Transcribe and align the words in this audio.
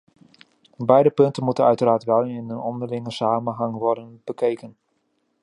Beide 0.79 1.09
punten 1.11 1.43
moeten 1.43 1.63
uiteraard 1.65 2.03
wel 2.03 2.23
in 2.23 2.49
hun 2.49 2.57
onderlinge 2.57 3.11
samenhang 3.11 3.75
worden 3.77 4.21
bekeken. 4.25 4.77